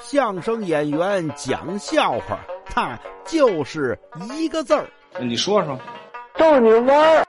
[0.00, 3.98] 相声演员讲笑话，他就是
[4.32, 4.88] 一个字儿。
[5.20, 5.78] 你说说，
[6.36, 7.24] 逗你玩儿。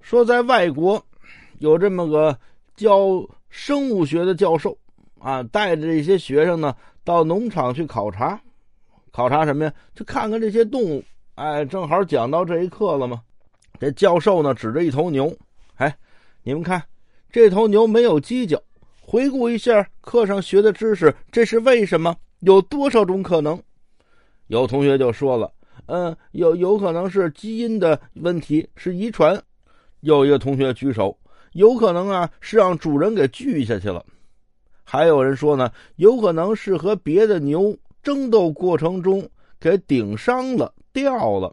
[0.00, 1.02] 说在外国，
[1.58, 2.38] 有这么个
[2.76, 4.76] 教生物学的教授
[5.20, 6.74] 啊，带着这些学生呢
[7.04, 8.40] 到农场去考察，
[9.12, 9.72] 考察什么呀？
[9.94, 11.02] 就看看这些动物。
[11.34, 13.20] 哎，正好讲到这一课了嘛？
[13.80, 15.36] 这教授呢指着一头牛，
[15.76, 15.96] 哎，
[16.42, 16.80] 你们看，
[17.34, 18.62] 这头牛没有犄角。
[19.00, 22.14] 回顾一下课上学的知识，这是为什么？
[22.38, 23.60] 有多少种可能？
[24.46, 25.52] 有同学就说了，
[25.86, 29.42] 嗯，有有可能是基因的问题，是遗传。
[30.02, 31.18] 又一个同学举手，
[31.54, 34.06] 有可能啊是让主人给锯下去了。
[34.84, 40.72] 还有人说呢，有可能是和别的牛争斗过程中给顶伤了。
[40.92, 41.52] 掉了，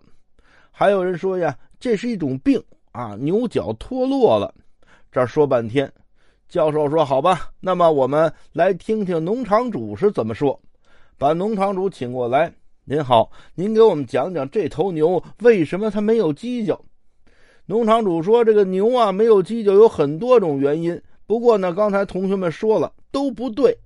[0.70, 4.54] 还有人说呀，这是一种病啊，牛角脱落了。
[5.12, 5.92] 这说半天，
[6.48, 10.58] 教授说：“好吧，那么我们来听听农场主是怎么说。”
[11.20, 12.52] 把农场主请过来，
[12.85, 16.80] 您好，您给我们讲讲这头牛为什么它没有犄角？
[17.66, 23.78] 农场主说：“这个牛啊，没有犄角有很多种原因，不过呢，刚才同学们说了都不对。”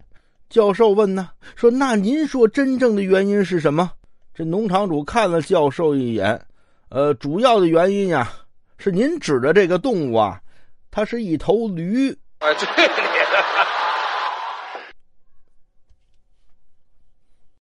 [0.48, 3.92] 教授问呢，说：“那您说真正的原因是什么？”
[4.32, 6.40] 这农场主看了教授一眼，
[6.90, 8.32] 呃，主要的原因呀，
[8.78, 10.40] 是您指的这个动物啊，
[10.96, 12.10] 他是一头驴。
[12.40, 12.90] 啊，对。